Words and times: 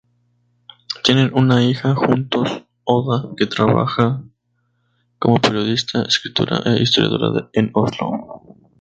Tienen 1.03 1.29
una 1.35 1.63
hija 1.63 1.93
juntos, 1.93 2.63
Oda, 2.85 3.33
que 3.37 3.45
trabaja 3.45 4.23
como 5.19 5.39
periodista, 5.39 6.01
escritora 6.01 6.59
e 6.65 6.81
historiadora 6.81 7.51
en 7.53 7.69
Oslo. 7.75 8.09